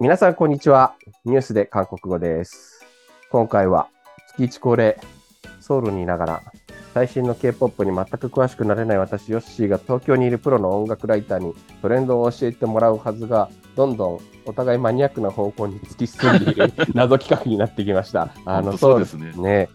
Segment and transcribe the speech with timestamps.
[0.00, 0.94] 皆さん、こんにちは。
[1.24, 2.84] ニュースで韓国語です。
[3.30, 3.88] 今回は
[4.30, 4.98] 月一恒例、
[5.60, 6.42] ソウルにいながら、
[6.94, 18.34] 最新の K-POP に全く詳しくなれない私、ヨッシーが東京にいるプロの音楽ライターにトレンドを教えてもらうはずが、どんどんお互いマニアックな方向に突き進んでいる 謎企画になってきました。
[18.44, 19.68] あ本当そうですねね。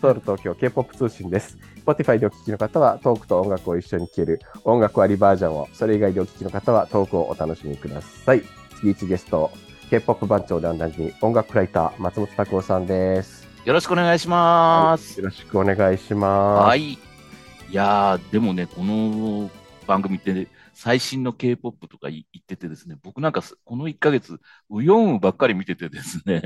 [0.00, 1.58] ソウル東京 K-POP 通信です。
[1.84, 8.63] Spotify でお聞きの方はトークと音楽を一緒に聴ける音楽ありバージョンを、それ以外でお聞きの方はトークをお楽しみください。
[8.74, 9.50] 月一ゲスト、
[9.90, 13.46] K-POP 番長でおなじみ、音楽ライター、松本拓夫さんです。
[13.64, 15.18] よろしくお願いします。
[15.20, 16.66] よろしくお願いします。
[16.66, 16.92] はい。
[16.92, 16.98] い
[17.70, 19.50] やー、でもね、この
[19.86, 24.38] 番組って、ね、最新の K-POP とか言っててですね、僕なんかすこの1ヶ月、
[24.70, 26.42] ウヨンウばっかり見ててですね、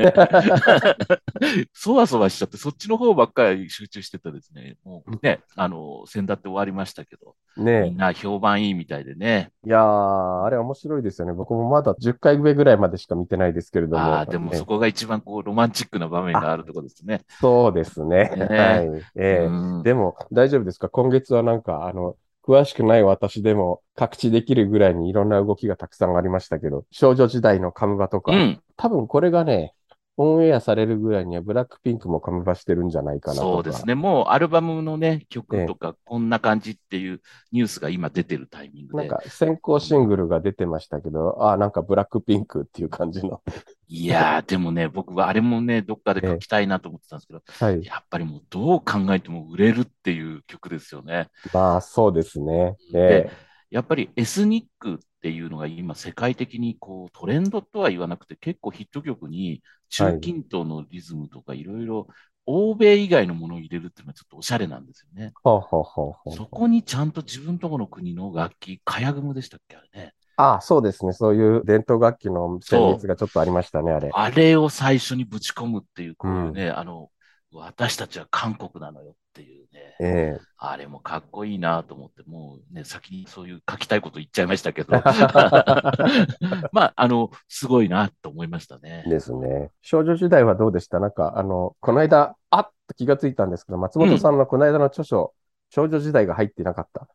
[1.72, 9.50] そわそわしちゃって、そっちの方ばっかり集中しててですね、もうね、あの、先だって終わりましたけど、みねんな評判いいみたいでね。
[9.66, 11.32] いやー、あれ面白いですよね。
[11.32, 14.02] 僕もまだ10回上ぐらいまでしか見てないですけれども。
[14.02, 17.22] ああ、でもねそこが一番こう、ロマンチックな場面があるところですね。
[17.40, 18.30] そうですね。
[18.36, 19.02] ねはい。
[19.16, 20.88] ええうんでも大丈夫ですか？
[20.88, 22.16] 今月はなんか、あの、
[22.48, 29.74] 詳しくない私でも確知できるぐらいにいろんな動きがたくさんありましたけど、少女時代のカムバとか、うん、多分これがね、
[30.20, 33.46] オンエアされるぐらいにはブラックピンクもカムバしてるんじゃないかなとか。
[33.46, 33.94] そうですね。
[33.94, 37.20] もうアルバムのね、曲とか、こんな感じっていう
[37.52, 39.08] ニュースが今出てるタイミングで。
[39.08, 43.40] なんか先行シングルが出てましたけど、ああ、なんかブラックピンクっていう感じの。
[43.86, 47.84] いやー、でもね、僕はあれもね、どっかで書きたいなと思ってたんですけど、はい。
[47.84, 51.28] やっぱりもうどう考えても売れるっていう曲ですよね。
[51.54, 52.76] まあ、そうですね。
[52.92, 53.30] え
[53.70, 62.06] やっぱりエスニックっていうのが今世界的にこうトレンドとは言わなくて結構ヒット曲に中近東のリズムとかいろいろ
[62.46, 65.26] 欧米以外のものを入れるっていうのはちょっとおしゃれなんですよね。
[65.26, 66.34] えほうほうほうほう。
[66.34, 70.14] そこにちゃんと自分とこの国の楽器、カヤグムでしたっけあれね。
[70.38, 71.12] ああ、そうですね。
[71.12, 74.08] そういう伝統楽器の旋律がちょっとありましたね、あれ。
[74.12, 77.10] あれを最初にぶち込むっていう、こういうね、あの、
[77.52, 84.90] 私たちは韓国なのよっていうね、ええあれもかっこいいなと思って、もうね、先にそういう書きたいこと言っちゃいましたけど、
[86.72, 89.04] まあ、あの、すごいなと思いましたね。
[89.08, 89.70] ですね。
[89.80, 90.98] 少女時代はどうでした？
[90.98, 95.32] なんか、あの、この間、あっと気がついたんですけど、松本さんのこの間の著書、
[95.70, 97.06] 少女時代が入ってなかった。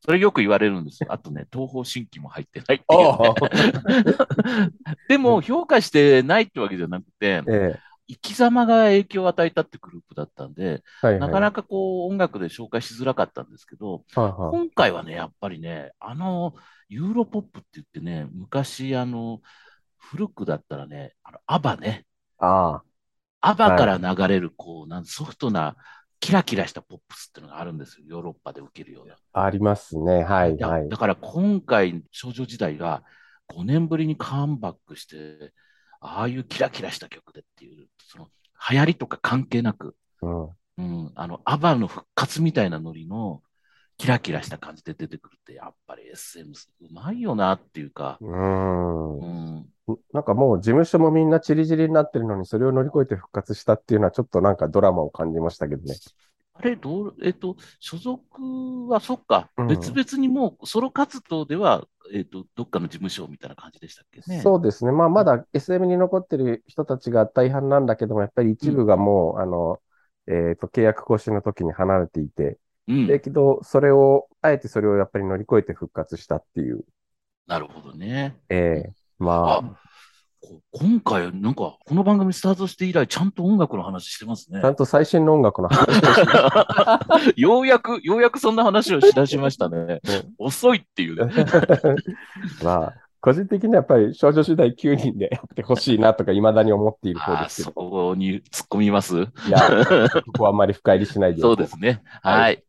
[0.00, 1.12] それよく言われるんですよ。
[1.12, 4.70] あとね、東方神起も入ってないっていうね、
[5.08, 11.20] でも、評価してないってわけじゃなくて、ええ生き様が影響を与えたってグループだったんで、はいはい。
[11.20, 16.54] なかなかこう音楽で紹介しづらかったんですけど、はいはい今回はね、やっぱりね、あの、
[16.88, 19.40] ユーロポップって言ってね、昔、あの、
[19.98, 22.06] 古くだったらね、あの、アバね、
[22.38, 22.82] あ
[23.40, 25.76] アバから流れる、こう、なんソフトな、
[26.20, 28.06] キラキラしたポップスっていうのがあるんですよ。
[28.08, 29.16] ヨーロッパで受けるような。
[29.32, 30.24] あ、ありますね。
[30.24, 30.96] はいだはいだ。
[30.96, 33.04] から今回、少女時代が
[33.48, 35.52] 5年ぶりにカムバックして、
[36.00, 38.28] ああいうキラキラした曲でっていう、その
[38.70, 40.48] 流行りとか関係なく、うん。
[40.78, 43.42] うん、あの、アバの復活みたいなノリの、
[43.98, 46.54] キラキラした感じで出てくるって、やっぱり SM う
[46.92, 49.24] まいよなっていうか、うーんう。
[49.24, 49.66] ん、
[50.12, 55.96] なんかもう事務所もみんなチリチリになってるのに、それを乗り越えて復活したっていうのはちょっとなんかドラマを感じましたけどね。
[56.60, 64.42] あれ、どう、えっと、所属はそっか、うん別々にもうソロ活動では、えっと、どっかの事務所みたいな感じでしたっけね。
[64.42, 64.90] そうですね。
[64.92, 69.80] まあ、まだ SM に残ってる人たちが大半なんだけども、やっぱり一部がもう、あの、
[70.26, 72.58] えっと、契約更新の時に離れていて、
[72.88, 76.84] うん、だけど、それを、あえてそれをやっぱり乗り越えて復活したっていう。
[77.46, 78.36] なるほどね。
[78.48, 79.74] ええまああ、こ
[80.72, 84.70] 今回、なんか、この番組スタートして以来、ちゃんと音楽の話してますねちゃ。
[84.70, 90.00] んと最新の音楽の話をし ようやく、ようやくそんな話をしだしましたね。
[90.38, 91.32] 遅いっていうね。
[92.62, 97.72] まあ、個人的にはやっぱり少女時代9人でやってほしいなとか、未だに思っている方ですけど。
[97.72, 99.16] こに突っ込みます？
[99.16, 99.58] いや、
[100.24, 101.40] ここはあんまり深入りしないで。
[101.40, 102.02] そうですね。
[102.22, 102.62] はい。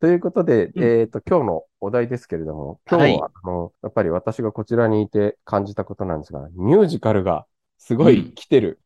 [0.00, 7.46] ということで、うんえっと、今日のお題ですけれども、今日は、はいあの、やっぱり私がこちらにいて感じたことなんですが、ミュージカルが
[7.78, 8.80] すごい来てる。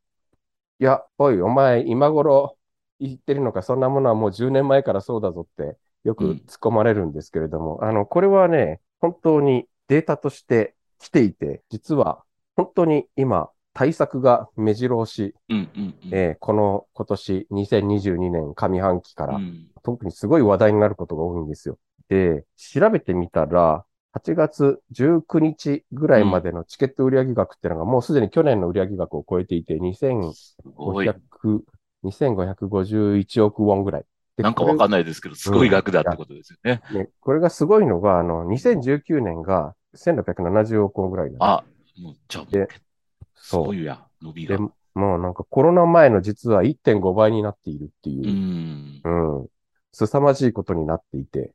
[0.78, 2.56] いや、おい、お前、今頃
[2.98, 12.25] 言ってるのか、そんなものはもう10年前からそうだぞって、よく突っ込まれるんですけれども、あの、これはね、本当にデータとして来ていて、実は、
[12.56, 16.14] 本当に今、対策が目白押し、うんうんうん。
[16.14, 21.78] えーこの今年2022年上半期から、うん特にすごい話題になることが多いんですよ。
[22.08, 29.79] で、調べてみたら、8月19日ぐらいまでのチケット売上額っていうのがもうすでに去年の売上額を超えていて、す
[30.75, 31.06] ごい。
[31.06, 31.64] 2500、
[32.03, 34.05] 2551億ウォンぐらい。
[34.37, 36.81] でなんかわかんなないですけど、すごい額だってことですよね。
[36.91, 37.08] い、ね。
[37.20, 41.64] これがすごいのが、あの、2019年が1670億ウォンぐらいあ、
[41.99, 42.47] もう、じゃあ
[43.35, 43.64] そう。
[43.67, 44.69] そうや、伸びでが。
[44.94, 49.03] もうなんかコロナ前の実は1.5倍になっているってういう、ん。
[49.05, 49.47] うん。
[49.93, 51.53] 凄まじいことになっていて。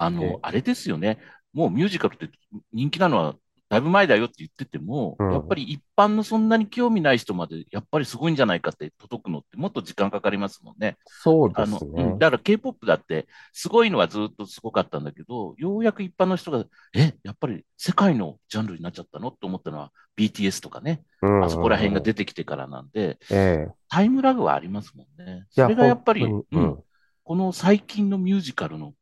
[0.00, 1.18] あええの、あれですよね。
[1.52, 2.28] もうミュージカルって
[2.72, 3.34] 人気なのは
[3.70, 10.96] だいぶ前だよって言ってても、うんやっぱり一般のそんなに興味ない人まで、やっぱりすごいんじゃないかって届くのってもっと時間かかりますもんね。
[11.06, 12.18] そうであの、すねうん。
[12.18, 16.64] だから K-POP だって、すごいのはずっとすごかったんだけど、ようやく一般の人が、
[16.94, 25.46] え、やっぱり世界のジャンルになっちゃったのって思ったのは BTS とかね、うんあそこら辺が出てきてからなんで、ええタイムラグはありますもんね。
[25.50, 26.78] それがやっぱり、うん、
[27.22, 28.94] この最近のミュージカルの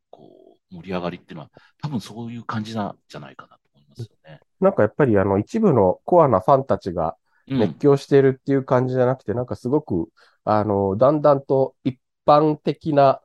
[0.71, 1.51] 盛り上がりっていうのは、
[1.83, 4.41] 多分そういう感じなんじゃないかなと思いますよね。
[4.61, 7.17] なんかやっぱりあの一部のコアなファンたちが
[7.47, 10.09] 熱狂してるっていう感じじゃなくて、なんかすごく、
[10.45, 13.21] あの、だんだんと一般的な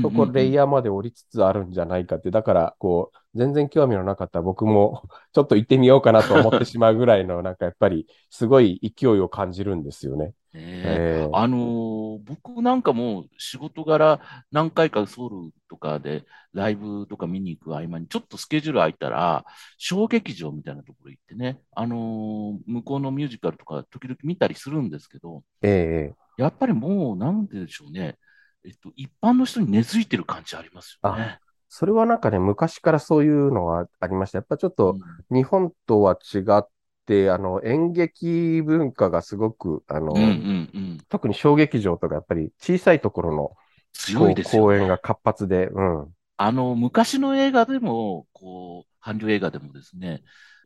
[0.00, 5.02] ところ、レイヤヤーまで降りつつあるんじゃないかって、だから、こう、全然興味のなかった僕も、
[5.32, 10.34] ちょっと行ってみようかなと思ってしまうぐらいの、なんかやっぱり、すごい勢いを感じるんですよね。
[10.54, 11.28] ええ。
[11.32, 14.20] あのー僕なんかも仕事柄
[14.50, 19.44] 何回かソウルとかでライブとか見に行く合間にちょっとスケジュール空いたら
[19.78, 28.16] 小劇場みたいなところ行ってね、あのー向こうのミュージカルとか時々見たりするんですけど、ええやっぱりもうなんででしょうね、
[28.64, 31.38] えっと、一般の人に根付いてる感じありますよね。
[31.68, 34.38] それはなんかね、昔からそういうのはありました。
[34.38, 35.00] やっぱちょっと、うん
[35.30, 36.66] 日本とは違っ
[37.04, 40.98] て、あの、演劇文化がすごく、あの、うんうんうん。
[41.10, 43.52] 特に小劇場とかやっぱり小さいところの
[43.92, 44.66] 強いですよね。
[44.68, 46.08] 公演が活発で、うん。
[46.38, 50.22] あの、昔の映画でも、こう、韓流映画でもですね、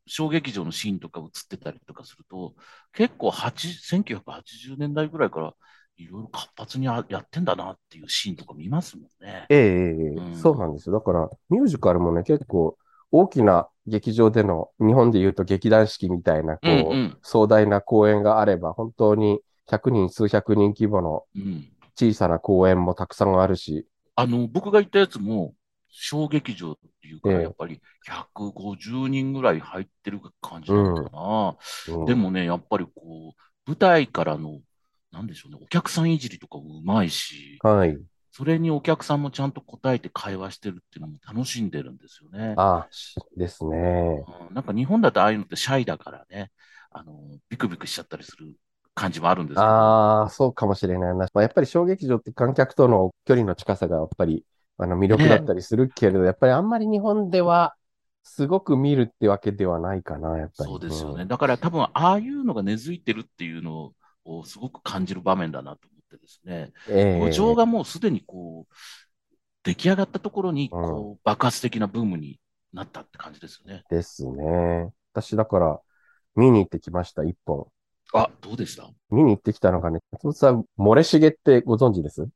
[0.06, 2.55] 小劇場のシーンとか映ってたりとかすると、
[2.93, 5.55] 結構8 1980年代ぐらいから
[5.97, 9.47] いろいろ活発にややってんだなっていうシーンとか見ますもんね。
[9.49, 10.94] ええええええうんそうなんですよ。
[10.94, 12.77] だから、ミュージカルもね、結構
[13.11, 21.69] 大きな劇場での、日本で言うと劇団四季みたいな、こう、うんうん壮大な公演があれば、本当に100人、数百人規模のうん。
[21.94, 23.87] 小さな公演もたくさんあるし、
[24.17, 25.55] あの、僕が行ったやつも、
[25.89, 31.56] 小劇場っていうかやっぱり150人ぐらい入ってる感じなのか
[31.91, 31.94] な。
[31.97, 34.61] うんでもね、やっぱりこう、舞台からの、
[35.12, 37.99] なんでしょうね、お客さんいじりとかもうまいし、はい。
[38.31, 42.55] それにお客さんもちゃんと答えて会話してるっていうのも楽しんでるんですよね。
[42.56, 42.88] あ
[43.37, 44.25] ですね。
[44.49, 46.50] うんなんか日本だとああいうのってシャイだからね、
[46.91, 47.12] あの、
[47.50, 48.55] ビクビクしちゃったりする
[48.94, 49.67] 感じもあるんですけど。
[49.67, 51.15] ああ、そうかもしれないな。
[51.15, 54.44] まあ、やっぱり小劇場って観客との距離の近さがやっぱり
[54.79, 57.75] あの魅力だったりするけれど、やっぱりあんまり日本では
[58.23, 60.70] すごく見るってわけではないかな、やっぱり。
[60.70, 61.25] そうですよね。
[61.25, 63.93] んだから多分、ああいうのが根付いてるっていうの
[64.24, 66.72] をすごく感じる場面だなと思ってですね。
[66.88, 68.74] ええ五条がもうすでにこう、
[69.64, 72.40] 出来上がったところに、こう、爆発的なブームに
[72.72, 73.84] なったって感じですよね。
[73.90, 74.92] ですね。
[75.12, 75.80] 私だから
[76.34, 77.66] 見に行ってきました、一本。
[78.14, 78.90] あ、どうでした？
[79.10, 82.28] 見に行ってきたのがね、松本さん、漏れしげってご存知です？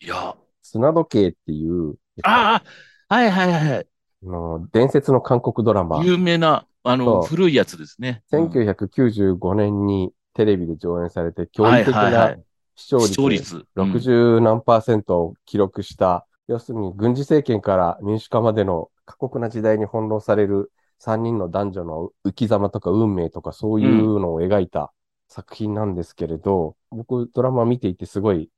[0.00, 2.62] いや、砂時計っていう、あ
[3.08, 3.86] あ、はいはいはい
[4.22, 6.02] の伝説の韓国ドラマ。
[6.04, 8.22] 有名な、あの、古いやつですね。
[8.32, 12.44] うん1995年にテレビで上演されて、驚異的なはいはいはい
[12.76, 13.66] 視聴率率。
[13.76, 24.92] うん60何パーセントを記録した、要するに軍事政権から民主化までの過酷な時代に翻弄される3人の男女の生き様とか運命とかそういうのを描いた
[25.28, 28.50] 作品なんですけれど、僕ドラマ見ていてすごい、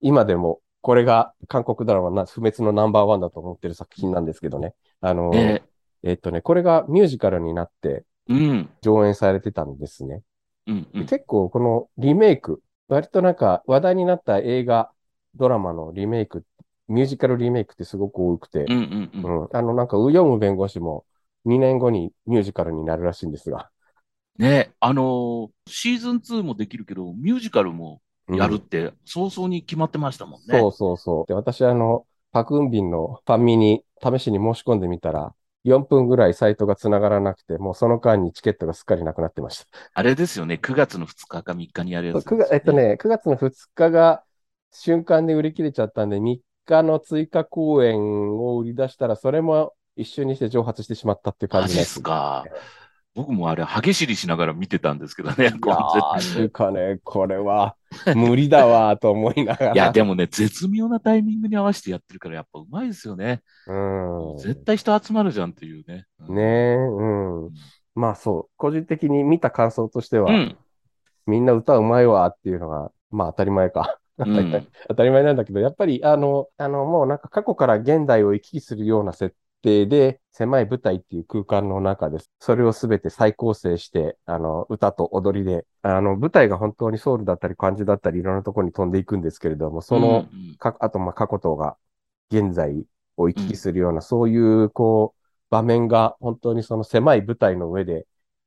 [0.00, 4.74] 今でもこれが韓国ドラマな不滅のナンバーワンだと思ってる作品なんですけどね。
[5.00, 5.64] あの、ね
[6.02, 8.70] えっとね、これがミュージカルになってうん。
[8.82, 10.22] 上演されてたんですね。
[10.66, 10.88] うん。
[10.94, 11.00] うん。
[11.00, 14.92] で結構このリメイク、割となんか話題になった映画、
[15.34, 16.44] ドラマのリメイク、
[16.88, 19.42] ミュージカルリメイクってすごく多くてう、んうんうん。
[19.42, 21.06] うんあのなんかウヨム弁護士も
[21.44, 23.70] 2年後にミュージカルになるらしいんですが、
[24.38, 30.66] ね、あのーシーズン2もできるけど、ミュージカルもうんやるって早々に決まってましたもんね。
[30.66, 31.26] そうそうそう。
[31.26, 35.34] で、私あの、パクンビンのファンミに試しに申し込んでみたら、
[35.66, 39.66] 4分ぐらいサイトが繋がらなくて、もうその間にチケットがすっかりなくなってました。
[39.94, 44.22] あれですよね、9月の2日か3日にやるやつです9よ月、えっとね、9月の2日が
[44.70, 52.44] 瞬間で売り切れちゃったんで、3日の追加公演を売り出したら、それも一緒にして蒸発してしまったっていう感じですすか。
[53.16, 55.36] 僕もあれ、歯ぎしりしながら見てたんですけどね。
[55.38, 57.74] いやこうー、というかね、これは
[58.14, 59.72] 無理だわと思いながら。
[59.72, 63.40] いや、でもね、絶妙なタイミングに合わせてやってるから、やっぱうまいですよね。
[63.66, 64.36] うん。
[64.36, 66.04] 絶対人集まるじゃんっていうね。
[66.28, 67.50] うんねえ、うん。
[67.94, 70.56] まあそう、個人的に見た感想としては、うん。
[71.26, 73.98] みんな歌うまいわっていうのが、まあ当たり前か。
[74.18, 79.34] うん 当たり前なんだけど、やっぱりあの、あの、もうなんか過去から現代を行き来するような設
[79.66, 82.30] 定で狭い舞台っていう空間の中です。
[82.38, 91.76] それをすべて再構成して、あの、歌と踊りで、あの、舞台が本当にソウルだったり漢字だったりいろんなところに飛んでいくんですけれども、その、うんうんか、あと、まあ、過去とが
[92.30, 92.84] 現在
[93.16, 95.20] を行き来するような、そういう、こう、
[95.50, 98.06] 場面が本当にその狭い舞台の上で、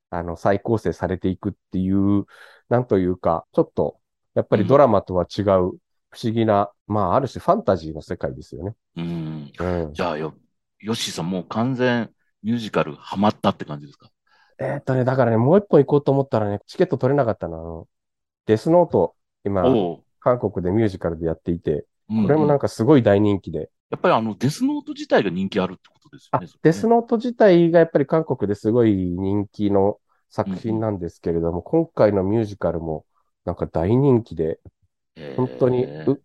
[0.10, 2.26] あの、再構成されていくっていう、
[2.70, 4.00] なんというか、ちょっと、
[4.36, 5.46] やっぱりドラマとは違う、
[6.12, 8.76] 不思議な、まあ、ある種ファンタジーの世界ですよね。
[8.96, 9.52] うん。
[9.60, 9.94] うん。
[9.94, 10.34] じゃあよ、
[10.80, 12.10] ヨッシーさんもう完全
[12.44, 14.10] ミュージカルハマったって感じですか？
[14.60, 17.60] えーっとね、だからね、もう一本行こうと思ったらね、チケット取れなかったの。
[17.60, 17.88] あの、
[18.46, 19.64] デスノート、今。
[20.22, 26.48] 韓国でミュージカルでやっていて、うんこれもなんかすごい大人気で、やっぱりあの、デスノート自体が人気あるってことですよあね。
[26.48, 29.98] ねデスノート自体がやっぱり韓国ですごい人気の
[30.30, 33.06] 作品なんですけれども、今回のミュージカルも
[33.46, 34.60] なんか大人気で、
[35.38, 36.22] 本当にう、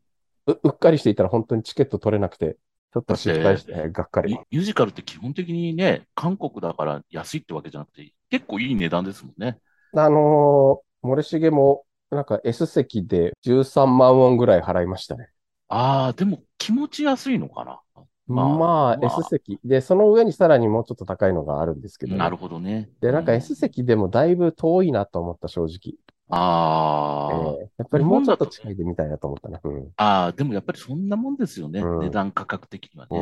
[0.46, 2.56] うっかりしていたら本当にチケット取れなくて、
[2.94, 4.40] ちょっと失敗して、がっかりミ。
[4.52, 9.58] ミュージカルって基本的にね、韓国だから安いってわけじゃなくて、結構いい値段ですもんね。
[9.96, 15.28] あのー、森重もなんか S 席で13万ウォンぐらい払いましたね。
[15.66, 17.80] ああ、でも気持ち安いのかな。
[18.28, 19.58] まあ、まあ S 席。
[19.64, 22.90] で、その上にさらにもうちょっと高いのがあるんですけどねなるほどね。
[23.00, 25.96] で、なんかう S 席でもだいぶ遠いなと思った、正直。
[26.30, 29.60] ああ、えーやっぱりもうちょっと近いでみたいなと思ったな。
[29.62, 29.92] うん。
[29.96, 31.80] ああ、でもやっぱりそんなもんですよね。
[31.80, 33.18] うん値段価格的にはね。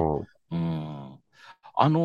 [0.51, 0.59] うん。
[0.59, 1.19] うん。
[1.75, 2.01] あの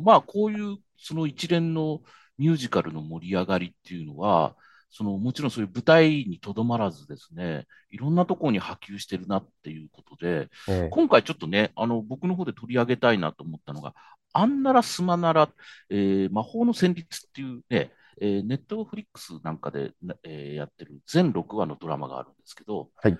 [0.00, 2.00] ーまあ、こういう、その一連の
[2.38, 4.56] ミュージカルの盛り上がりっていうのは、
[4.90, 13.94] その、もちろんそういう舞台にとどまらずですね、いろんなところに波及してるなっていうことで、え今回ちょっとね、あの、僕の方で取り上げたいなと思ったのが、
[14.32, 15.48] アンナラスマナラ、
[15.90, 23.16] えー魔法の旋律っていうね、えーネットフリックスなんかで、なえーやってる全6話のドラマがあるんですけど、はい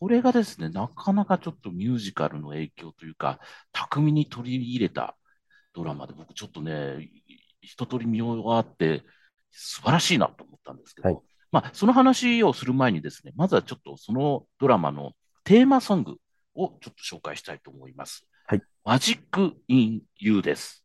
[0.00, 3.40] これがですね、なかなかちょっとミュージカルの影響というか、
[3.72, 5.16] 巧みに取り入れた
[5.74, 7.10] ドラマで、僕ちょっとね、
[7.60, 9.02] 一通り見終わって、
[9.50, 11.18] 素晴らしいなと思ったんですけど、はい
[11.50, 15.12] まあ、その話をする前にですね、まずはちょっとそのドラマの
[15.44, 16.16] テーマソング
[16.54, 18.26] をちょっと紹介したいと思います。
[18.46, 18.62] はい。
[18.84, 20.84] マジック・イン・ユーです。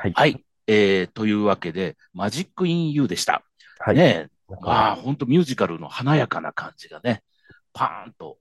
[0.00, 0.12] はい。
[0.14, 0.44] はい。
[0.66, 3.42] えー、というわけで、マジック・イン・ユーでした。
[3.78, 3.96] はい。
[3.96, 4.28] ね
[4.62, 7.22] まあ、本当ミュージカルの華やかな感じがね、
[7.72, 8.38] パーンと、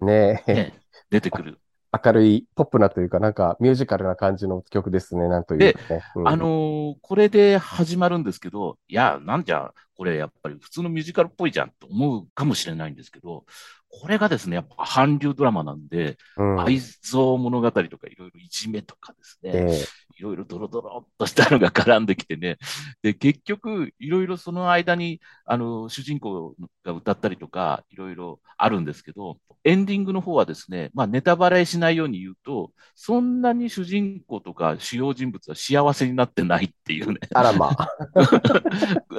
[0.00, 1.58] ねえ、ね、出てくる。
[2.04, 6.02] 明るい、ポップなというか、なんかミュージカルな感じの曲ですね、なんというかね。
[6.16, 13.44] うんあのーこれで始まるんですけど、いや、なんじゃ、これやっぱり普通のミュージカルっぽいじゃんと思うかもしれないんですけど、
[13.88, 19.84] これがですね、やっぱ韓流ドラマなんで、うん愛憎物語とかいろいろいじめとかですね、え
[20.22, 22.58] いろいろドロドロっとしたのが絡んできてね、
[23.02, 37.18] で、結局、いろいろその間に、あの、主人公が歌ったりとか、いろいろあるんですけど、エンディングの方はですね、まあ、ネタバレしないように言うと、そんなに主人公とか主要人物は幸せになってないっていうね。
[37.24, 37.88] えあらまあ。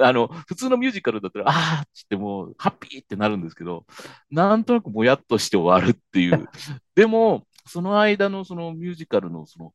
[0.00, 3.84] あの、普通のミュージカルだったら、あーっつってもう、ハッピーってなるんですけど、
[4.30, 6.48] なんとなくもやっとして終わるっていう。
[6.94, 9.72] でも、その間のそのミュージカルのその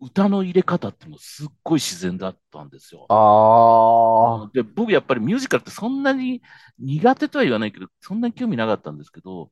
[0.00, 3.06] 歌の入れ方っていうのがすっごい自然だったんですよ。
[3.10, 4.50] ああ。
[4.54, 6.42] で、僕やっぱりミュージカルってそんなに
[6.78, 9.50] 苦手とは言わないけど、そんなに興味なかったんですけど、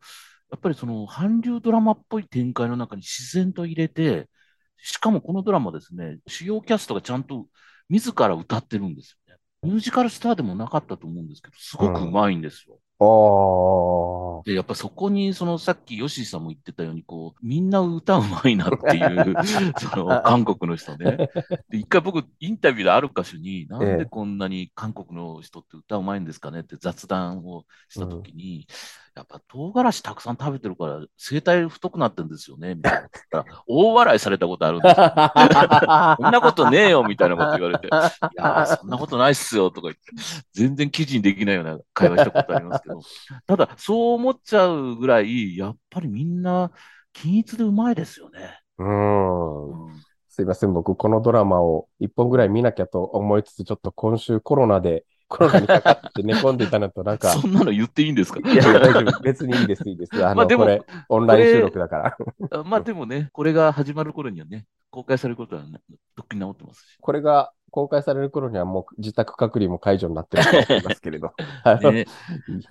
[0.51, 4.29] やっぱりその韓流ドラマっぽい展開の中に自然と入れて、
[4.79, 7.47] しかもこのドラマですね、主要キャストがちゃんと
[7.91, 9.41] 自ら歌ってるんですよね。
[9.63, 12.79] ミュージカルスターでもなかったと思うんですけど、すごくうまいんですよ。
[13.01, 13.05] あ
[14.41, 14.43] あ。
[14.45, 19.35] で、やっぱそこに、そのさっきヨシーさんも言ってたように、こう、みんな歌うまいなっていう、
[19.79, 21.31] その韓国の人ね。
[21.69, 28.67] で、一回僕、インタビューである箇所に、なんでこんなに韓国の人って歌うまいんですかねって雑談をしたときに、
[29.19, 32.93] やっぱ唐辛子たくさん食べてるから、声帯太くなってるんですよね、みたい
[33.33, 33.45] な。
[33.67, 35.07] 大笑いされたことあるんですよ。
[36.21, 37.91] そんなことねえよ、みたいなこと言われて、い
[38.37, 40.01] やー、そんなことないっすよ、とか言って、
[40.53, 43.01] 全然記事にできないような会話したことありますけど、
[43.47, 46.71] ただ、そう思っちゃうぐらい、やっぱりみんな、
[47.13, 48.61] 均一でうまいですよね。
[48.79, 49.87] うん。
[49.87, 50.03] うん
[50.39, 58.41] すいません、僕、このドラマを一本ぐらい見なきゃと思いつつ、ちょっと今週コロナで、コロナにかかって寝込んでいたのと、なんか、そんなの言っていいんですか？
[58.41, 59.21] いや、大丈夫。
[59.23, 60.25] 別にいいです、いいです。
[60.25, 62.17] あの、まあでもこれ、オンライン収録だから。
[62.51, 65.81] あまあでもね、これが始まる頃にはね、公開されることはね、
[66.17, 66.97] とっくに治ってますし。
[67.01, 71.33] これが公開される頃にはもう自宅隔離も解除になってると思いますけれど。
[71.93, 72.07] ね、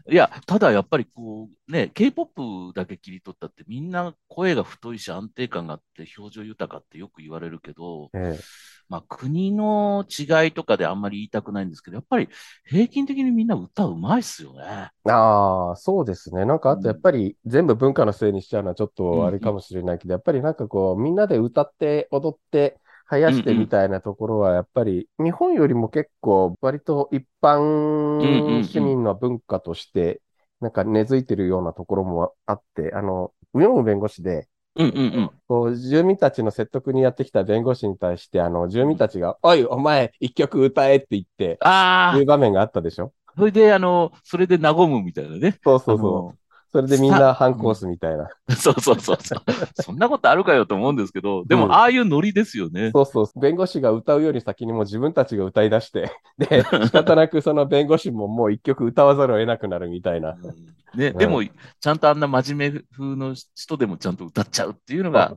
[0.10, 12.30] いや、ただやっぱりこう、ね、K-POP だけ切り取ったって、みんな声が太いし安定感があって表情豊かってよく言われるけど、ええまあ国の違いとかであんまり言いたくないんですけど、やっぱり
[12.66, 14.92] 平均的にみんな歌うまいっすよね。
[15.10, 16.44] ああ、そうですね。
[16.46, 22.78] なんか、あとやっぱり全部文化のせいにしちゃうのはちょっうんうんとあれかもしれないけど、やっぱりなんかこう、みんなで歌って踊って、
[23.10, 30.22] 生やしてみたいなところは、やっぱり日本よりも結構割と一般市民の文化として、
[30.60, 35.32] なんか根付いてるようなところもあって、あの、ウヨンウ弁護士で、うんうんうん。
[35.48, 43.14] こう、住民たちの説得にやってきた弁護士に対して、あの、住民たちが、おい、お前、一曲歌えって言って、ああいう、場面があったでしょ？
[43.38, 45.58] それで、あの、それで和むみたいなね。
[45.64, 46.38] そうそうそう。
[46.78, 48.30] それでみんな反コースみたいな。
[48.56, 49.42] そうそうそうそう。
[49.82, 52.92] そんなことあるかよと思うんですけど、でも、うんああいうノリですよね。
[52.94, 53.40] そうそう。
[53.40, 60.32] 弁護士が歌うより先にもう自分たちが歌い出して、で、仕方なくその弁護士ももう一曲歌わざるを得なくなるみたいな。
[60.32, 65.36] うんね、うんでも、ちゃんとあんな真面目風の人でもちゃんと歌っちゃうっていうのが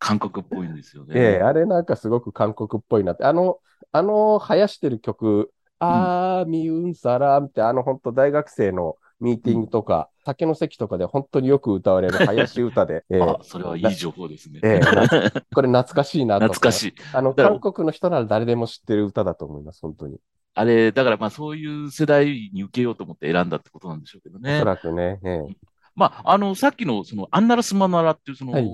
[0.00, 1.14] 韓国っぽいんですよね。
[1.14, 3.22] ええあれなんかすごく韓国っぽいなって。
[3.22, 3.58] あの、
[3.92, 14.60] あの、生やしてる曲、あーみうんさらんって、あの本当大学生のミーティングとか、酒の席とかで本当によく歌われる 林歌で、 ええあ、それはいい情報ですね。
[14.62, 15.06] ええな
[15.54, 16.46] これ懐かしいなと。
[16.46, 16.48] い。
[16.48, 16.94] 懐かしい。
[17.14, 20.18] あの、韓国の人なら誰でも知ってる歌だと思います、本当に。
[20.54, 24.64] あれ、だからまあそういう世代に受けようと思って選んだってことなんでしょうけどおねそ。
[24.64, 25.20] らくね。
[25.24, 25.56] ええ
[25.94, 28.70] まあ、あの、さっきの、その、アンナラスマナラっていう、その、はい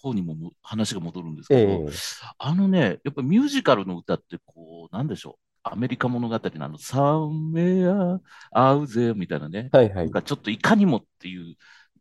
[0.00, 1.88] 方にもも話が戻るんですけど、ええ
[2.38, 5.49] あのね、やっぱミュージカルの歌って、こう、なんでしょう。
[5.62, 8.20] アメリカ物語のあの、サンメア、
[8.52, 9.68] アウゼみたいなね。
[9.72, 10.10] はいはい。
[10.10, 11.56] なちょっといかにもっていう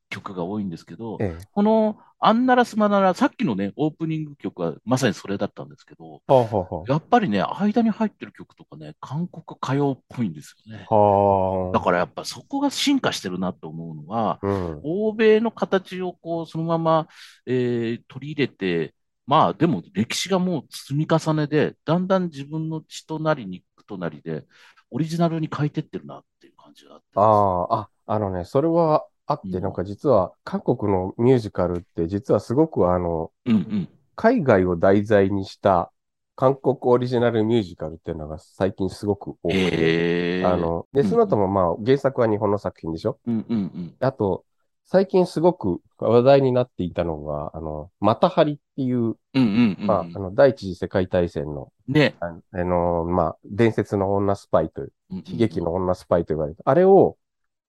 [0.10, 6.92] 曲が多いんですけど、ええこのアンナラスマナラ、さっきのね、オープニング曲はまさにそれだったんですけど、ほうほうほう。
[6.92, 10.86] やっぱりね、間に入ってる曲とかね、韓国歌謡っぽいんですよね。
[10.89, 14.48] はだからやっぱそこが進化してるなと思うのは、あ。
[14.48, 14.82] うん。
[14.84, 17.08] 欧米の形をこう、そのまま、
[17.46, 18.94] えー取り入れて、
[19.29, 24.43] まあでも歴史がもう積み重ねで、だんだん自分の血となり肉となりで、
[24.89, 27.05] オリジナルに変えてってるなっていう感じがあって。
[27.13, 33.89] ああ、あ、あのね、それはあって、うんなんか実は韓国のミュージカルって実はすごくあの、うんうん。
[34.15, 35.92] 海外を題材にした
[36.35, 43.20] 韓国オリジナルミュージカルっていうのが最近すごく多くて、へーあの、デスノートもまあ原作は日本の作品でしょ？
[43.27, 43.96] うんうんうん。
[44.00, 44.44] あと、
[44.92, 49.86] 最近すごく話題になっていたのが、あの、マタハリっていう、うんうんうん。
[49.86, 52.16] まあ、あの、第一次世界大戦の、ね。
[52.20, 56.58] ああの、まあ、伝説の女スパイという、悲悲劇の女スパイと言われる。
[56.66, 57.18] あれを、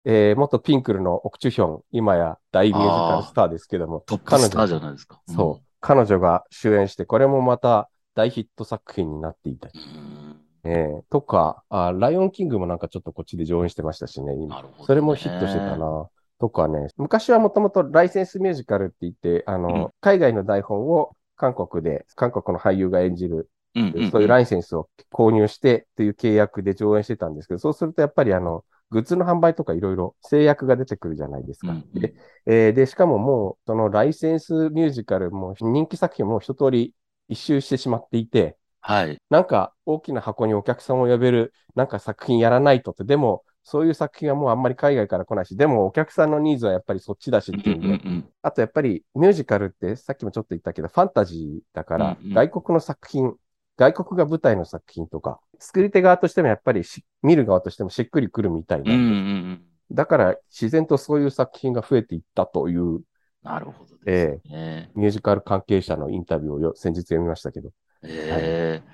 [0.06, 5.20] えー、元ピンクルのオクチュヒョン、今や大ミュージカルスターですけども、トップスターじゃないですか。
[5.28, 10.40] そう、彼女が主演して、これもまた大ヒット作品になっていたり、うん。
[10.64, 14.62] えー、とかあ、ライオンキングもなんかちょっとこっちで上演してましたしね、今。
[14.62, 16.08] ねそれもヒットしてたな。
[16.40, 31.72] とかね、昔はもともとライセンスミュージカルって言って、あの、うん海外の台本を韓国で、韓国の俳優が演じるうんうんうんそういうライセンスを購入してっていう契約で上演してたんですけど、そうするとやっぱりあの、グッズの販売とかいろいろ制約が出てくるじゃないですか。
[31.72, 32.14] うんうんで
[32.46, 36.94] えーで、しかももう、そのライセンスミュージカルも人気作品も一通り
[37.28, 39.18] 一周してしまっていて、はい。
[39.30, 53.34] なんか大きな箱にお客さんを呼べるなんか作品やらないとって、でもそういう作品はもうあんまり海外から来ないし、でもお客さんのニーズはやっぱりそっちだしうんっていうんで、うんうんあとやっぱりミュージカルってさっきもちょっと言ったけど、ファンタジーだからうんうん外国の作品、
[53.76, 59.62] 外国が舞台の作品とか、作り手側としてもやっぱりし見る側としてもしっくりくるみたいうんうんうなん。
[59.92, 63.00] だから自然とそういう作品が増えていったという
[63.42, 64.90] なるほどですね。
[64.94, 67.70] ミュージカル関係者のインタビューをよ先日読みましたけど。
[68.02, 68.90] ええ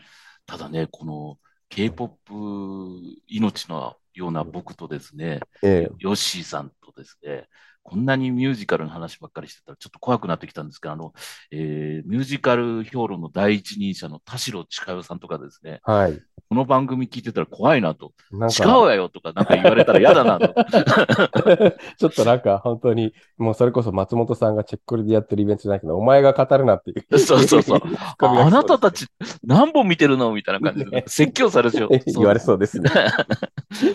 [0.46, 7.48] ただね、この K-POP 命のような僕とですね、えヨッシーさんとですね、
[7.86, 11.14] こんなにミュージカルの話ばっかりしてたらちょっと怖くなってきたんですが、あの、
[11.52, 16.20] えーミュージカル評論の第一人者の田代千佳代さんとかですね、えはい。
[16.48, 20.48] この番組聞いてたら怖いなと、なん違うわよとかなんか言われたら嫌だなと。
[21.96, 27.18] ちょっとなんか本当に、もうそれこそ松本さんがチェックコリでやってるイベントじゃないけど、お前が語るなっていう。
[27.18, 27.80] そうそうそう。
[28.18, 29.06] あなたたち
[29.44, 31.88] 何本見てるのみたいな感じで、説教されちゃう。
[32.06, 32.90] 言われそうですね。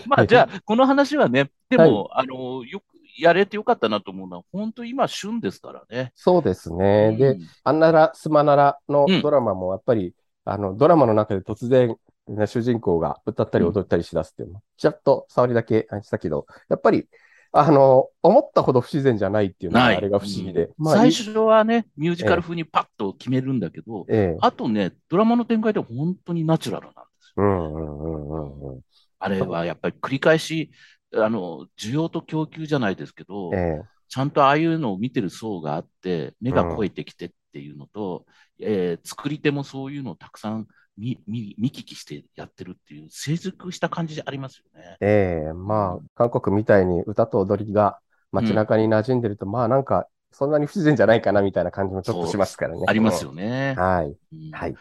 [0.06, 6.12] まあ、じゃあ、この話はね、でも、あの、よくやれてよかったなと思うのは、本当今、旬ですからね。
[6.14, 7.10] そうですね。
[7.12, 7.18] うん。
[7.18, 9.22] で、あんならすまならのうん。
[9.22, 11.96] ドラマもやっぱり、あの、ドラマの中で突然、
[12.28, 17.08] ね主人公が歌ったり踊ったりしだすっていうの、ちらっと触りだけしたけど、やっぱり、
[17.54, 20.64] あの、思ったほど不自然じゃないっていうのがあれが不思議で。
[20.64, 20.72] うん。
[20.78, 24.38] まあ、最初はね、ミュージカル風にパッと決めるんだけど、ええ。
[24.40, 28.80] あとね、ドラマの展開では本当にナチュラルなんですうんうんうんうんうん。
[29.18, 30.70] あれはやっぱり繰り返し、
[31.14, 38.26] あの、需要と供給じゃないですけど、ええちゃんとああいうのを見てる層があって、目が肥えてきてっていうのと、
[38.60, 44.98] えー作り手もそういうのをたくさん見見見聞きしてやってるっていう、成熟した感じありますよね。
[45.00, 47.98] ええまあ、韓国みたいに歌と踊りが
[48.30, 52.86] 街中に馴染んでると、まあなんか、そんなに不自然じゃないかなみたいな感じもちょっとしますからね。
[52.86, 53.82] ありますよねうん。。
[53.82, 54.16] はい。
[54.32, 54.78] うんはい。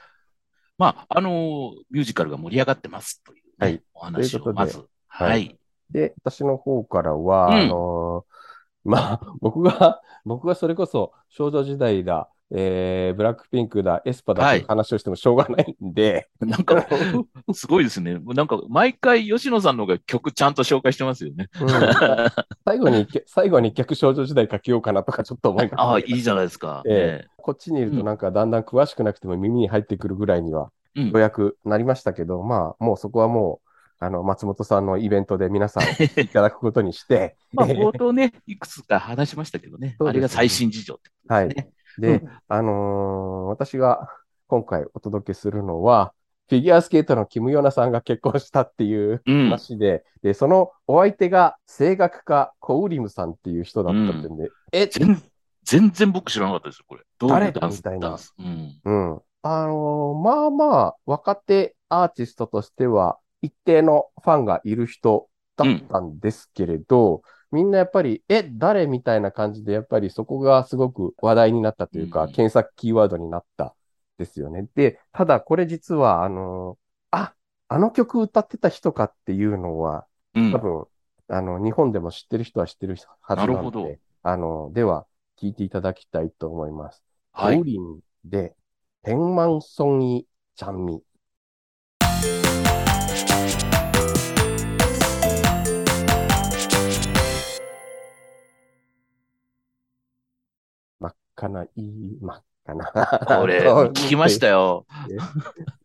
[0.78, 4.78] まあ、あのーミュージカルが盛り上がってますという、ねはいお話をまず。
[5.08, 5.60] はいはい。
[5.92, 8.32] で、私の方からは、うんあのー
[8.84, 16.88] まあ、僕が、僕がそれこそ少女時代だ、えー、ブラックピンクだ、エスパだという話をしてもしょうがないんで、なんか、
[17.54, 18.20] すごいですね。
[18.20, 21.48] なんか、毎回、吉野さんの方が曲ちゃんと紹介してますよね。
[21.62, 21.70] うん
[22.66, 25.74] 最後に最後に一曲少女時代書きようかなとかちょっと思います。
[25.78, 26.84] ああ、いいじゃないですか。
[26.86, 33.71] えこっちにいるとなんかだんだん詳しくなくても耳に入ってくるぐらいにはえうんようやくなりましたけど、まあもうそこはもう、
[34.04, 35.84] あの、松本さんのイベントで皆さん
[36.20, 39.90] いただくことにして、 まあ、冒頭ね、いくつか話しましたけどね。
[39.90, 41.72] ねあれが最新事情ってことですね。
[42.00, 44.10] で、うんあのー私が
[44.48, 46.14] 今回お届けするのは、
[46.50, 49.44] フィギュアスケートのキム・ヨナさんが結婚したっていううん。
[49.46, 55.22] 話で、で、そのお相手が声楽家、コウリムさんっていう人だったんで、え、全
[55.64, 57.04] 全然僕知らなかったですよ、これ。
[57.20, 58.18] どういうダンスみたいな。
[58.40, 58.82] うん。
[58.84, 59.22] うん。
[59.44, 73.76] あのーまあまあ、若手アーティストとしては、一定のファンがいる人だったんですけれど、みんなやっぱり、え、誰みたいな感じで、やっぱりそこがすごく話題になったというか、うん検索キーワードになった
[74.18, 74.68] ですよね。
[74.76, 77.34] で、ただこれ実は、あのーあ、
[77.68, 80.86] あの曲歌ってた人かっていうのは、うん多分、
[81.28, 85.06] あの、日本でも知ってる人は知ってるはずなのなるほどで、あの、では、
[85.42, 87.04] 聞いていただきたいと思います。
[87.34, 87.64] はいオ。
[87.64, 88.56] リンで、
[89.04, 91.02] ペンマンソンイちゃんみ。
[101.42, 102.86] 真っ赤な、いい、真っ赤な。
[103.26, 104.86] これ、聞きましたよ。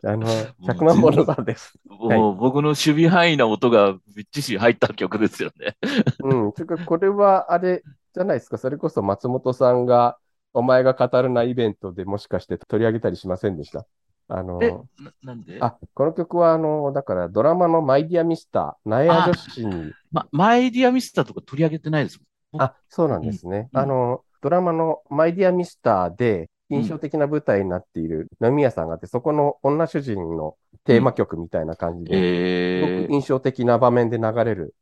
[0.04, 0.26] あの、
[0.60, 1.78] 100万本のバーです。
[1.88, 5.76] はいもう僕の守備範囲な音がびっちし入った曲ですよね。
[6.20, 6.52] うん。
[6.52, 8.58] てか、これは、あれ、じゃないですか？
[8.58, 10.18] それこそ松本さんが、
[10.52, 13.86] お前が語るなイベントでもしかして取り上げたりしませんでした？
[14.28, 14.86] あの、
[15.22, 15.60] なんで？
[15.60, 22.18] あ、この曲は、あの、だからドラマのマイディアミスター、ナエア女子に、ま、マイディアミスターとか取り上げてないです
[22.52, 22.62] もん。
[22.62, 23.68] あ、そうなんですね。
[23.72, 34.74] うんあの、ドラマのマイディアミスターで印象的な舞台になっている飲み屋さんがあって、そこの女主人のテーマ曲みたいな感じで、すえごく印象的な場面で流れる。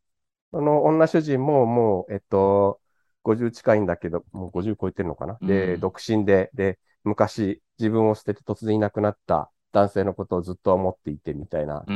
[0.51, 2.79] その女主人ももう、えっと、
[3.23, 5.37] 50近いんだけど、もう50超えてるのかな？
[5.41, 11.83] で、うん独身で、で、昔自分を捨てて突然いなくなった男性のことをずっと思っていてみたいな。
[11.85, 11.95] そう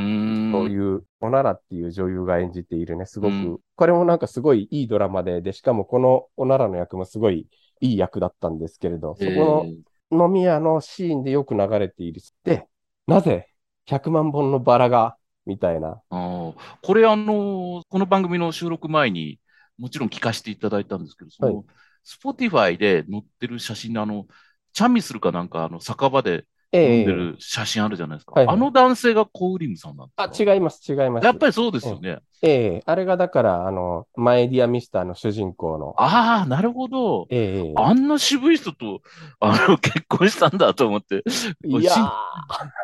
[0.70, 7.48] いう、オナラっていう女優が演じているね、すごく、うんこれもなんかすごいいいドラマで、で、しかもこのオナラの役もすごい
[7.80, 12.20] いい役だったんですけれど、そえこーの飲み屋のシーンでよく流れている。
[12.44, 12.68] で、
[13.06, 13.48] なぜ
[13.86, 15.16] 100万本のバラが、
[15.46, 16.02] みたいな。
[16.10, 16.54] こ
[16.94, 19.40] れ、あのーこの番組の収録前に
[19.78, 21.62] もちろん聞かせていただいたんですけど、その、は
[22.04, 24.26] Spotify で載ってる写真のあの、
[24.74, 28.32] チャミするかなんか、あの、酒場でええ飲んでる写真あるじゃないですか。
[28.32, 30.54] はいはいあの男性がコウリムさんなんあ、ですか？
[30.54, 31.24] 違います、違います。
[31.24, 32.18] やっぱりそうですよね。
[32.42, 35.94] ええあれがだから、あの、マイディアミスターの主人公の。
[35.98, 37.26] ああ、なるほど。
[37.30, 39.02] ええあんな渋い人と、
[39.40, 41.22] あの、結婚したんだと思って、
[41.66, 41.90] いや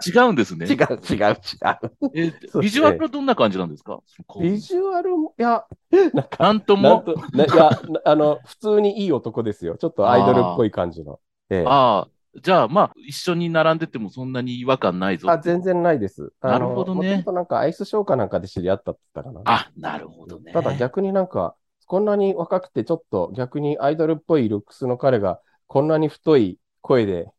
[0.02, 0.66] し違うんですね。
[0.66, 1.40] ー、違う、違う、違
[1.86, 2.10] う。
[2.14, 4.00] えビジュアルはどんな感じなんですか？
[4.40, 5.64] ビジュアルも、いや、
[6.12, 9.78] なんか、なんとも、なんと、ないや、なあの、普通にいい男ですよ。
[9.78, 11.18] ちょっとアイドルっぽい感じの。
[11.48, 12.08] ええああ、
[12.42, 15.30] じゃあ、まあ、一緒に並んでてもそんなに違和感ないぞ。
[15.30, 16.32] あ、全然ないです。
[16.40, 19.42] なるほどねとなんかアイスショーかなんかで知り合ったって言ったかな。
[19.44, 20.52] あ、なるほどね。
[20.52, 27.30] ただ逆になんか、こんなに若くてちょっと逆にアイドルっぽいルックスの彼がこんなに太い声で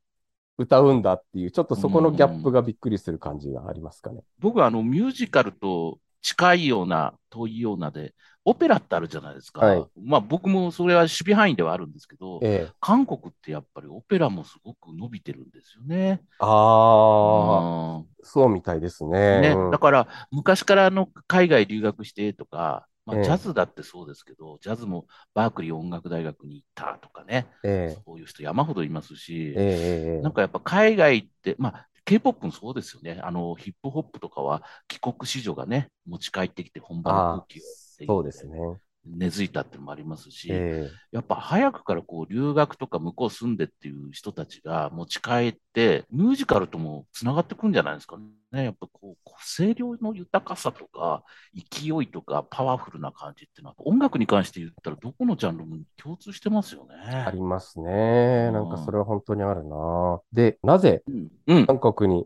[0.58, 4.22] 歌うんだっていう、ちょっとそこのギャップがびっくりする感じがありますかね。
[4.40, 8.13] 僕はあの、ミュージカルと近いような、遠いようなで、
[8.46, 9.62] オペラってあるじゃないですか。
[9.62, 12.74] はいまあ、僕もそれは守備範囲ではあるんですけど、ええ。
[12.80, 16.22] 韓国ってやっぱりオペラもすごく伸びてるんですよね。
[16.40, 19.20] ああ、うんそうみたいですね。
[19.42, 33.20] ね、うんだから昔からあの海外留学してとか、まあ、ええジャズだってそうですけど、ジャズもバークリー音楽大学に行ったとかね、ええそういう人山ほどいますし、ええええええなんかやっぱ海外って、まあ、K-POP もそうですよね。
[33.24, 37.63] あの、ヒップホップとかは帰国子女がね、持ち帰ってきて本場の空気を
[38.08, 38.80] そうですね。
[39.15, 48.17] 根付いたっていうのもありますし、えやっぱ早くからこう留学とか向こう住んでっていう人たちが持ち帰って、ミュージカルともつながってくるんじゃないですか
[48.52, 48.63] ね。
[48.63, 56.96] やっぱこう、個性量の豊かさとか、勢いとか、パワフルな感じっていうのは、音楽に関して言ったらどこのジャンルも共通してますよね。
[57.26, 58.52] ありますね。
[58.52, 60.22] なんかそれは本当にあるな。
[60.32, 61.30] で、なぜうん。
[61.48, 61.65] うん。
[61.65, 62.26] 韓国に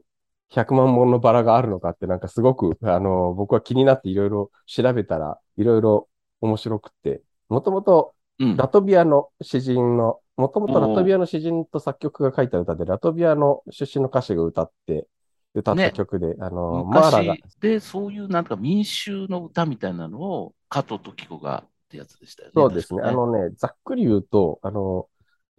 [0.49, 6.07] 100万本のバラがあるのかってなんかすごく、あの、僕は気になっていろいろ調べたら、いろいろ
[6.41, 8.57] 面白くって、もともとうん。
[8.57, 15.07] ラトビアの詩人の、もともとラトビアの詩人と作曲が書いた歌で、ラトビアの出身の歌手が歌って、
[15.53, 22.53] 歌ったね曲で、あの、マーラが昔、で、そういうなんか民衆の歌みたいなのを加藤時子がってやつでしたよね。
[22.55, 23.01] そうですね。
[23.01, 25.07] 確かあのね、ざっくり言うと、あの、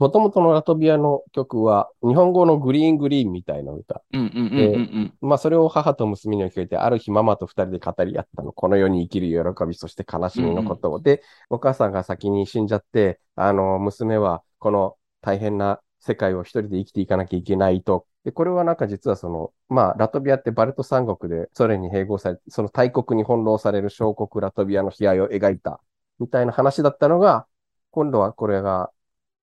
[0.03, 4.03] もともとのラトビアの曲は、日本語のグリーングリーンみたいな歌。
[4.13, 4.75] うんうんうんうん
[5.21, 5.29] うん。
[5.29, 8.51] まあ、それを母と娘に聞いて、ある日ママと二人で語り合ったの。
[8.51, 10.99] この世に生きる喜び、そして悲しみのことを。
[10.99, 18.05] で、お母さんが先に死んじゃって、あの、娘はこの大変な世界を一人で生きていかなきゃいけないと。
[18.25, 25.81] で、これはなんか実はその、まあ、ラトビアってバルト三国でソ連に併合され、その大国に翻弄される小国ラトビアの悲哀を描いた、
[26.19, 27.47] みたいな話だったのが、
[27.93, 28.91] 今度はこれが、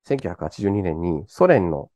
[0.04, 1.90] 1982年にソ連の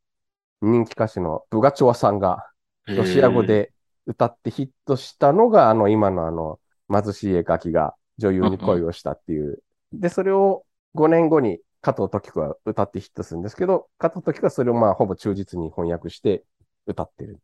[0.61, 2.47] 人気歌手のブガチョワさんが、
[2.87, 3.73] ロシア語で
[4.07, 6.59] 歌ってヒットしたのが、あの、今のあの、
[6.91, 9.63] 貧しい絵描きが女優に恋をしたっていう。
[9.93, 10.65] で、それを
[10.95, 16.45] 5年後に加藤時子が歌ってヒットするんですけど、加藤時子はそれをまあ、ほぼ忠実に翻訳して
[16.87, 17.41] 歌ってる。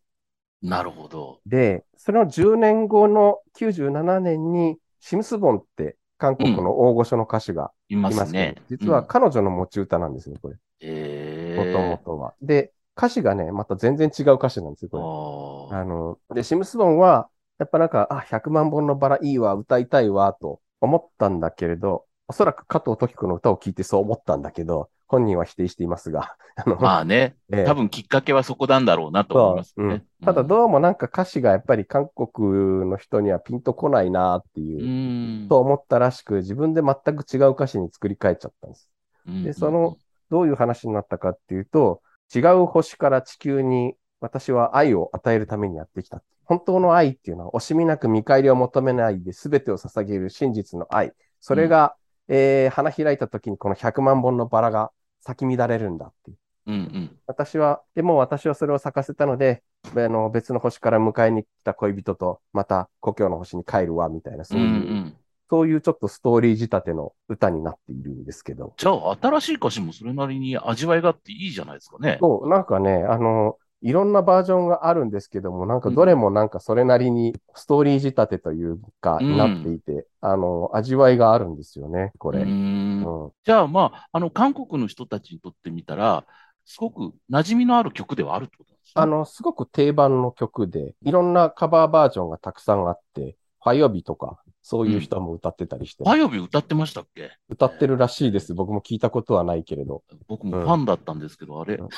[0.62, 1.40] なるほど。
[1.46, 8.62] で、それの10年後の97年に、シムスボンって韓国の大御所の歌手がいまいますすねね。。
[8.70, 10.57] 実は彼女の持ち歌なんですね、これ。
[10.81, 12.35] えもともとは。
[12.42, 15.76] で、歌詞がね、また全然違う歌詞なんですよ、これ。
[15.76, 30.07] ああの、で、シムスボンは、やっぱなんか、あ、100万本のバラいいわ、歌いたいわ、と思ったんだけれど、おそらく加藤時子の歌を聴いてそう思ったんだけど、本人は否定していますが、 あの、まあね、ええ多分きっかけはそこなんだろうなと思いますそう、うねん。。
[30.25, 35.49] ただどうもなんか歌詞がやっぱり韓国の人にはピンとこないなっていうう、ん。
[35.49, 38.88] と思ったらしく、自分で全く違う歌詞に作り変えちゃったんです。
[39.27, 39.96] うんで、その、、
[40.31, 46.23] どういう話になったかっていうと、違う星から地球に私は愛を与えるためにやってきた。
[46.44, 51.12] 本当の愛っていうのは惜しみなく見返りを求めないで全てを捧げる真実の愛。
[51.40, 51.96] それが、
[52.29, 54.92] えー花開いた時にこの100万本のバラが
[55.31, 56.37] 咲き乱れるんだっていう。
[56.66, 57.11] うんうん。
[57.27, 59.62] 私は、でも私はそれを咲かせたので、
[59.97, 65.16] あの別の星から迎えに来た恋人とまた故郷の星に帰るわ、みたいな、そうういう、んうん。
[65.49, 68.75] そういうちょっとストーリー仕立ての歌になっているんですけど。
[68.77, 72.19] じゃあ、新しい歌詞もそれなりに味わいがあっていいじゃないですかね。
[72.21, 82.40] そう、なんかね、あの、いろんなバージョンがあるんですけども、なんかどれもなんかそれなりにストーリー仕立てというか、うんになっていて、あの、味わいがあるんですよね、これ。
[82.40, 83.33] ううんん。
[83.45, 86.27] じゃあ、まあ、あの、韓国の人たちにとってみたら、
[86.66, 89.03] すごく馴染みのある曲ではあるってことなんですね。
[89.03, 97.31] あの、すごく定番の曲で、いろんなカバーバージョンがたくさんあって、ファイオビとか、そういう人も歌ってたりして、火曜日歌ってましたっけ？
[97.49, 98.55] 歌ってるらしいです。
[98.55, 100.03] 僕も聞いたことはないけれど。
[100.29, 101.88] 僕もファンだったんですけど、あれうん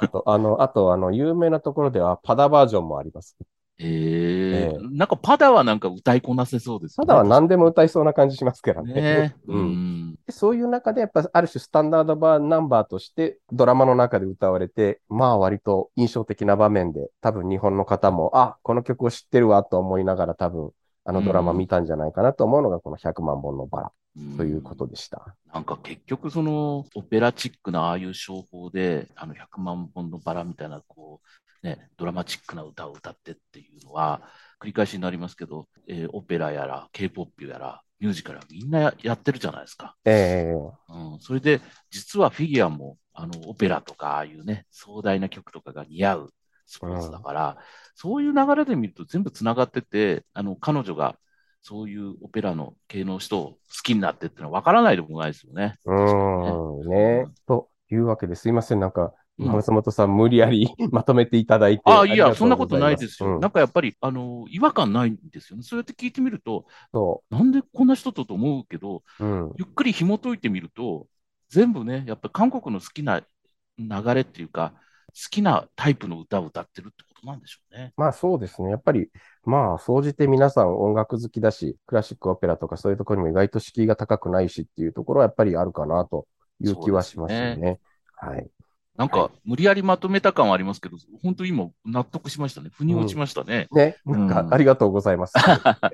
[0.00, 3.36] あと、あの、あと、あの、有名なところではパダバージョンもあります。
[3.80, 7.06] へえええなんかパダはなんか歌いこなせそうですよね。
[7.06, 8.92] パダは何でも歌いそうな感じしますからね。
[8.92, 9.34] ねえ。
[9.46, 20.72] ううんそういう中で、やっぱある種スタンダードバーナンバーとしてドラマの中で歌われて、まあ割と印象的な場面で、多分日本の方も、あ、この曲を知ってるわと思いながら多分
[21.08, 23.92] あのドラマ見たんじゃないかなと思うのがこの100万本のバラ
[24.36, 25.34] ということでした。
[25.54, 31.22] なんか結局そのオペラチックなああいう商法で、あの100万本のバラみたいなこ
[31.62, 34.20] う、ね、ドラマチックな歌を歌ってっていうのは、
[34.60, 39.96] 繰り返しになりますけど、えーオペラやら K-POP やらミュージカルはみんなややってるじゃないですか。
[40.04, 46.34] ええうん、それで実はフィギュアもあのオペラとかああいうね、壮大な曲とかが似合う
[46.68, 47.58] スポーツだから、
[47.94, 51.18] そういう流れで見ると全部つながってて、あの彼女が
[51.62, 55.76] そういうオペラの系の人を好きになってってのは分からないでもないですよね。
[55.86, 57.26] うーん、ね。
[57.46, 58.80] というわけですいません。
[58.80, 61.82] なんか、うん松本さん無理やり まとめていただいて。
[61.84, 63.36] ああ、いや、そんなことないですよ。
[63.36, 65.62] うんなんかやっぱり、あの、違和感ないんですよね。
[65.62, 69.24] そうやって聞いてみると、そなんでこんな人とと思うけど、う。
[69.24, 69.52] うん。
[69.56, 71.06] ゆっくり紐解いてみると、
[71.50, 73.22] 全部ね、やっぱり韓国の好きな
[73.78, 74.78] 流れっていうか、好
[75.30, 77.92] きなタイプの歌を歌ってるってことなんでしょうね。
[77.96, 78.70] まあそうですね。
[78.70, 79.10] やっぱり、
[79.44, 86.26] まあ、総じて皆さん音楽好きだし、クラシックオペラとかそういうところにも意外と敷居が高くないしっていうところはやっぱりあるかなと
[86.60, 87.80] いう気はしますよそうね。
[88.14, 88.46] はい。
[88.96, 92.70] なんか、無理やりまとめた感はありますけど、本当今、納得しましたね。
[92.72, 93.68] 腑に落ちましたね。
[93.70, 95.34] ね、うんなんかありがとうございます。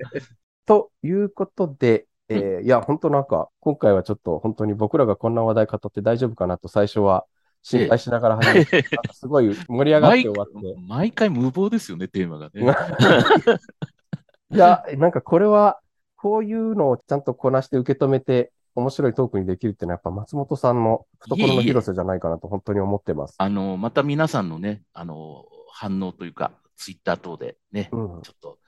[0.65, 7.25] ということで、えーいや、本当なんか、今回はちょっと本当に僕らがこんな話題語って大丈夫かなと最初は
[7.65, 10.75] 心配しながら始めて、 すごい盛り上がって毎終わって。
[10.87, 12.61] 毎回無謀ですよね、テーマがね。
[14.53, 15.79] いや、なんかこれは、
[16.15, 23.33] こういうのをちゃんとこなして受け止めて、面白いトークにできるっていうのは、やっぱ松本さんの懐の広さじゃないかなと本当に思ってます。
[23.39, 28.59] あの、また皆さんのね、あの、反応というか、ツイッター等でね、うんちょっと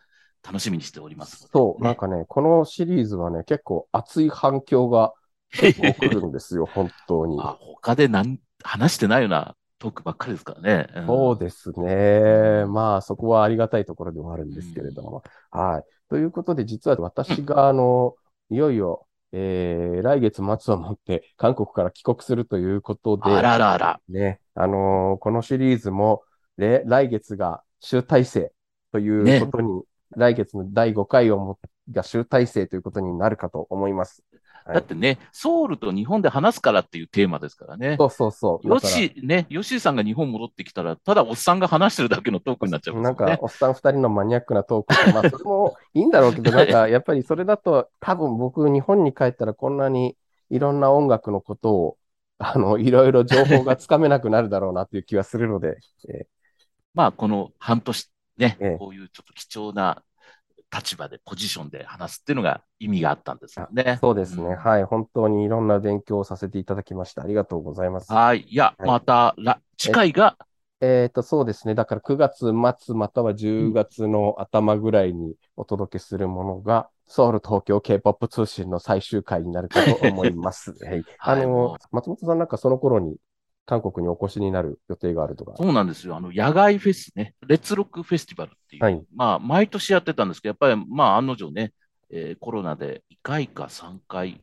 [0.43, 1.51] 楽しみにしておりますので。
[1.53, 5.13] そう、ねなんかね、このシリーズはね、結構熱い反響が
[5.51, 7.37] 結構来るんですよ、 本当に。
[7.39, 11.01] あ他でなん話してないようなトークばっかりですからね。
[11.03, 12.65] んそうですね。
[12.65, 15.23] まあ、そこはありがたいところではあるんですけれども。
[15.51, 15.83] はい。
[16.09, 18.15] ということで、実は私が、あの、
[18.49, 23.99] いよいよ、えー、来月末をもって韓国から帰国するということで、あららら。
[24.09, 26.23] ね、あのーこのシリーズも、
[26.57, 28.51] れ来月が集大成
[28.91, 29.83] ということに、
[30.15, 31.59] 来月の第5回をも
[31.91, 34.23] が集大成ということになるかと思います。
[34.67, 37.95] はいだってね、ソウルと日本で話すからっていうテーマですからね。
[37.97, 38.67] そうそうそう。
[38.67, 43.37] ヨッだからシー、ね、ヨッシーさんが日本戻ってきたら、ただおっさんが話してるだけのトークになっちゃうんでなんか。
[43.41, 50.17] おっさん二人のマニアックなトークで、まあ、それもいいんだろうけど、 なんか、やっぱりそれだと、多分僕、日本に帰ったらこんなに
[50.49, 51.97] いろんな音楽のことを、
[52.37, 55.77] あの、いろいろ情報がつかめなくなるだろうなっていう気はするので、
[56.09, 56.27] え
[56.93, 60.03] まあ、この半年ね、ええこういうちょっと貴重な
[60.73, 63.97] 立場で、ポジションで話すっていうのが意味があったんですよね。
[64.01, 64.43] そうですね。
[64.43, 64.83] んはい。
[64.83, 67.23] 本当にいろんな勉強をさせていただきました。
[67.23, 68.11] ありがとうございます。
[68.11, 68.45] はい。
[68.49, 70.37] いや、はいまた、ら次回が、
[70.81, 71.73] えっと、そうですね。
[71.73, 80.73] だから9月末または10月の頭ぐらいにお届けするものが、ソウル東京 K-POP 通信の最終回になるかと思います。
[80.85, 81.03] はい。
[81.19, 83.15] あの、松本さんなんかその頃に
[83.67, 85.53] 韓国にお越しになる予定があるとか。
[85.57, 86.15] そうなんですよ。
[86.15, 91.73] あの、野外フェスね、レッツロックフェスティバルっていう、はいまあ、毎年やってたんですけど、やっぱり、まあ、案の定ね、
[92.09, 94.41] えーコロナで2回か3回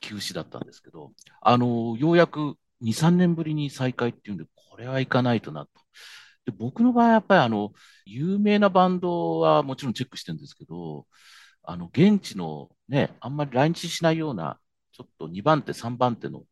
[0.00, 5.70] 休止だったんですけど、あの、ようやく2、3年ぶりに再開っていうんで、これは行かないとなと。
[6.46, 7.72] で僕の場合、やっぱりあの、
[8.06, 11.06] 有名なバンドはもちろんチェックしてるんですけど、
[11.62, 14.58] あの、現地のね、あんまり来日しないような、
[14.92, 16.44] ちょっと2番手、3番手の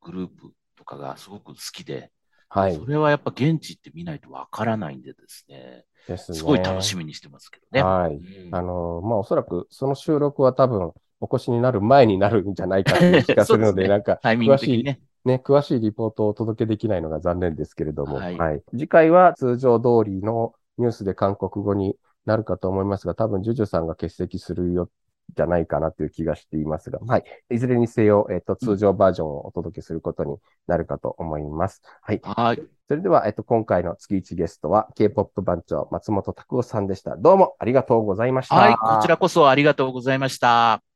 [0.00, 0.52] グループ
[0.84, 2.12] とかがすごく好きで、
[2.50, 2.84] はいそ。
[2.84, 6.38] れはやっぱ現地行ってみないとわからないんでですね、ですね。
[6.38, 7.80] すごい楽しみにしてますけどね。
[7.80, 8.14] はい。
[8.16, 15.00] うんあの、まあ、おそらくその収録は多分お越しになる前になるんじゃないかという気がするので、 ですねなんか、詳しいね。
[15.24, 18.62] ね、詳しいリポートをお届けできないのが残念ですけれども、ははいい。
[18.72, 24.90] 次回は通常通りのニュースで韓国語になるかと思いますが、多分、ジュジュさんが欠席するよ、
[25.34, 27.24] じゃないかなという気がしていますが、はい。
[27.50, 31.82] いずれにせよ、えっ、と、通常バージョンをお届けすることになるかと思います。
[32.02, 32.20] はい。
[32.22, 32.62] はい。
[32.88, 37.16] それでは、えっ、と、今回の月1ゲストは、K-POP 番長、松本拓夫さんでした。
[37.16, 38.54] どうもありがとうございました。
[38.56, 38.76] はい。
[38.76, 40.93] こちらこそありがとうございました。